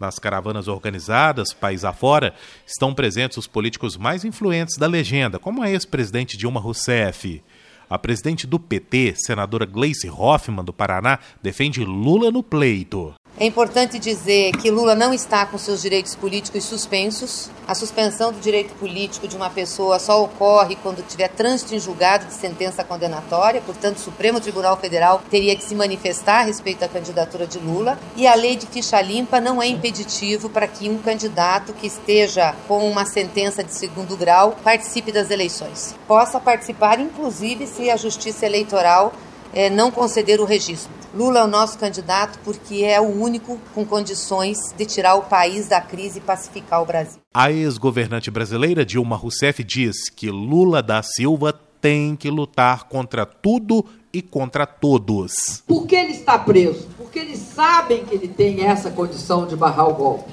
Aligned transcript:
Nas 0.00 0.18
caravanas 0.18 0.66
organizadas, 0.66 1.52
país 1.52 1.84
afora, 1.84 2.34
estão 2.66 2.92
presentes 2.92 3.38
os 3.38 3.46
políticos 3.46 3.96
mais 3.96 4.24
influentes 4.24 4.76
da 4.76 4.88
legenda, 4.88 5.38
como 5.38 5.62
a 5.62 5.70
ex-presidente 5.70 6.36
Dilma 6.36 6.58
Rousseff. 6.58 7.40
A 7.88 7.96
presidente 7.96 8.44
do 8.44 8.58
PT, 8.58 9.14
senadora 9.16 9.64
Gleice 9.64 10.10
Hoffmann, 10.10 10.64
do 10.64 10.72
Paraná, 10.72 11.20
defende 11.40 11.84
Lula 11.84 12.32
no 12.32 12.42
pleito. 12.42 13.14
É 13.36 13.44
importante 13.44 13.98
dizer 13.98 14.52
que 14.58 14.70
Lula 14.70 14.94
não 14.94 15.12
está 15.12 15.44
com 15.44 15.58
seus 15.58 15.82
direitos 15.82 16.14
políticos 16.14 16.62
suspensos. 16.62 17.50
A 17.66 17.74
suspensão 17.74 18.30
do 18.30 18.38
direito 18.38 18.72
político 18.74 19.26
de 19.26 19.34
uma 19.34 19.50
pessoa 19.50 19.98
só 19.98 20.22
ocorre 20.22 20.76
quando 20.76 21.04
tiver 21.04 21.26
trânsito 21.26 21.74
em 21.74 21.80
julgado 21.80 22.26
de 22.26 22.32
sentença 22.32 22.84
condenatória, 22.84 23.60
portanto, 23.60 23.96
o 23.96 24.00
Supremo 24.00 24.40
Tribunal 24.40 24.76
Federal 24.76 25.20
teria 25.28 25.56
que 25.56 25.64
se 25.64 25.74
manifestar 25.74 26.42
a 26.42 26.44
respeito 26.44 26.84
à 26.84 26.88
candidatura 26.88 27.44
de 27.44 27.58
Lula. 27.58 27.98
E 28.14 28.24
a 28.24 28.36
lei 28.36 28.54
de 28.54 28.66
ficha 28.66 29.00
limpa 29.00 29.40
não 29.40 29.60
é 29.60 29.66
impeditivo 29.66 30.48
para 30.48 30.68
que 30.68 30.88
um 30.88 30.98
candidato 30.98 31.72
que 31.72 31.88
esteja 31.88 32.54
com 32.68 32.88
uma 32.88 33.04
sentença 33.04 33.64
de 33.64 33.74
segundo 33.74 34.16
grau 34.16 34.56
participe 34.62 35.10
das 35.10 35.32
eleições. 35.32 35.92
Possa 36.06 36.38
participar, 36.38 37.00
inclusive, 37.00 37.66
se 37.66 37.90
a 37.90 37.96
Justiça 37.96 38.46
Eleitoral 38.46 39.12
é, 39.54 39.70
não 39.70 39.90
conceder 39.90 40.40
o 40.40 40.44
registro. 40.44 40.92
Lula 41.14 41.40
é 41.40 41.44
o 41.44 41.48
nosso 41.48 41.78
candidato 41.78 42.38
porque 42.44 42.82
é 42.82 43.00
o 43.00 43.04
único 43.04 43.58
com 43.74 43.86
condições 43.86 44.58
de 44.76 44.84
tirar 44.84 45.14
o 45.14 45.22
país 45.22 45.68
da 45.68 45.80
crise 45.80 46.18
e 46.18 46.20
pacificar 46.20 46.82
o 46.82 46.86
Brasil. 46.86 47.20
A 47.32 47.52
ex-governante 47.52 48.30
brasileira 48.30 48.84
Dilma 48.84 49.16
Rousseff 49.16 49.62
diz 49.62 50.10
que 50.10 50.30
Lula 50.30 50.82
da 50.82 51.02
Silva 51.02 51.52
tem 51.80 52.16
que 52.16 52.30
lutar 52.30 52.84
contra 52.84 53.24
tudo 53.24 53.84
e 54.12 54.22
contra 54.22 54.66
todos. 54.66 55.62
Por 55.66 55.86
que 55.86 55.94
ele 55.94 56.12
está 56.12 56.38
preso? 56.38 56.88
Porque 56.96 57.18
eles 57.18 57.38
sabem 57.38 58.04
que 58.04 58.14
ele 58.14 58.28
tem 58.28 58.64
essa 58.64 58.90
condição 58.90 59.46
de 59.46 59.54
barrar 59.54 59.88
o 59.88 59.94
golpe. 59.94 60.32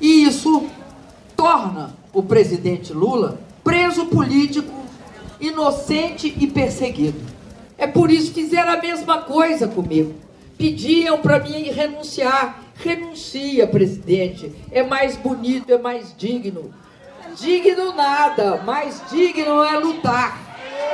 E 0.00 0.24
isso 0.24 0.66
torna 1.36 1.94
o 2.12 2.22
presidente 2.22 2.92
Lula 2.92 3.40
preso 3.64 4.06
político, 4.06 4.72
inocente 5.40 6.34
e 6.38 6.46
perseguido. 6.46 7.20
É 7.82 7.86
por 7.88 8.12
isso 8.12 8.32
que 8.32 8.42
fizeram 8.42 8.74
a 8.74 8.76
mesma 8.76 9.22
coisa 9.22 9.66
comigo. 9.66 10.14
Pediam 10.56 11.18
para 11.18 11.40
mim 11.40 11.64
renunciar. 11.64 12.62
Renuncia, 12.76 13.66
presidente. 13.66 14.52
É 14.70 14.84
mais 14.84 15.16
bonito, 15.16 15.72
é 15.72 15.78
mais 15.78 16.14
digno. 16.16 16.72
Digno 17.36 17.92
nada, 17.92 18.58
mais 18.58 19.02
digno 19.10 19.64
é 19.64 19.76
lutar. 19.78 20.38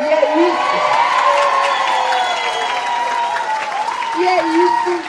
E 0.00 0.05
é 0.05 0.48
isso. 0.48 0.78
E 4.19 4.27
é 4.27 4.39
isso 4.47 5.08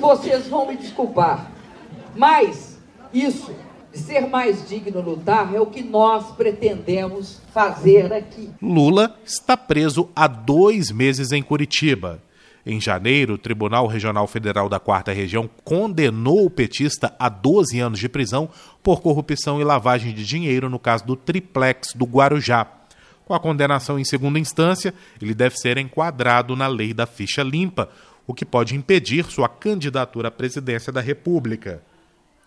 vocês 0.00 0.48
vão 0.48 0.66
me 0.66 0.76
desculpar, 0.76 1.50
mas 2.16 2.78
isso 3.12 3.54
de 3.92 3.98
ser 3.98 4.28
mais 4.28 4.68
digno 4.68 5.00
lutar 5.00 5.54
é 5.54 5.60
o 5.60 5.66
que 5.66 5.82
nós 5.82 6.30
pretendemos 6.36 7.40
fazer 7.52 8.12
aqui. 8.12 8.50
Lula 8.62 9.16
está 9.24 9.56
preso 9.56 10.08
há 10.14 10.26
dois 10.26 10.90
meses 10.90 11.32
em 11.32 11.42
Curitiba. 11.42 12.22
Em 12.64 12.80
janeiro, 12.80 13.34
o 13.34 13.38
Tribunal 13.38 13.86
Regional 13.86 14.26
Federal 14.26 14.68
da 14.68 14.78
Quarta 14.78 15.12
Região 15.12 15.48
condenou 15.64 16.44
o 16.44 16.50
petista 16.50 17.14
a 17.18 17.28
12 17.28 17.80
anos 17.80 17.98
de 17.98 18.08
prisão 18.08 18.48
por 18.82 19.00
corrupção 19.00 19.60
e 19.60 19.64
lavagem 19.64 20.14
de 20.14 20.24
dinheiro 20.24 20.68
no 20.68 20.78
caso 20.78 21.04
do 21.04 21.16
triplex 21.16 21.94
do 21.94 22.04
Guarujá. 22.04 22.66
Com 23.24 23.34
a 23.34 23.40
condenação 23.40 23.98
em 23.98 24.04
segunda 24.04 24.38
instância, 24.38 24.92
ele 25.22 25.34
deve 25.34 25.56
ser 25.56 25.78
enquadrado 25.78 26.54
na 26.54 26.66
lei 26.66 26.92
da 26.92 27.06
ficha 27.06 27.42
limpa, 27.42 27.88
o 28.30 28.34
que 28.34 28.44
pode 28.44 28.76
impedir 28.76 29.24
sua 29.24 29.48
candidatura 29.48 30.28
à 30.28 30.30
presidência 30.30 30.92
da 30.92 31.00
República. 31.00 31.82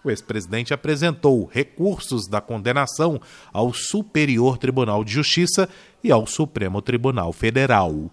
O 0.02 0.10
ex-presidente 0.10 0.74
apresentou 0.74 1.46
recursos 1.46 2.26
da 2.26 2.40
condenação 2.40 3.22
ao 3.52 3.74
Superior 3.74 4.58
Tribunal 4.58 5.04
de 5.04 5.12
Justiça 5.12 5.68
e 6.02 6.10
ao 6.10 6.26
Supremo 6.26 6.82
Tribunal 6.82 7.34
Federal. 7.34 8.10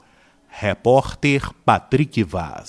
Repórter 0.49 1.53
Patrick 1.65 2.25
Vaz. 2.25 2.69